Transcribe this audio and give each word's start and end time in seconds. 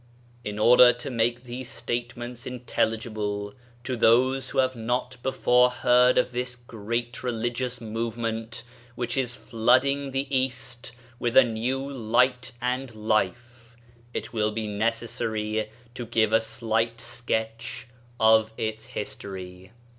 In 0.43 0.57
order 0.57 0.93
to 0.93 1.11
make 1.11 1.43
these 1.43 1.69
statements 1.69 2.47
intelligible 2.47 3.53
to 3.83 3.95
those 3.95 4.49
who 4.49 4.57
have 4.57 4.75
not 4.75 5.17
before 5.21 5.69
heard 5.69 6.17
of 6.17 6.31
this 6.31 6.55
great 6.55 7.21
religious 7.21 7.79
movement 7.79 8.63
which 8.95 9.15
is 9.15 9.35
flooding 9.35 10.09
the 10.09 10.25
East 10.35 10.93
with 11.19 11.37
new 11.37 11.87
light 11.87 12.51
and 12.63 12.95
life, 12.95 13.75
it 14.11 14.33
will 14.33 14.51
be 14.51 14.65
necessary 14.65 15.69
to 15.93 16.07
give 16.07 16.33
a 16.33 16.41
slight 16.41 16.99
sketch 16.99 17.87
of 18.19 18.51
its 18.57 18.87
history. 18.87 19.71